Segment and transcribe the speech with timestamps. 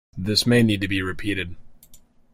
[0.17, 1.55] This may need to be repeated.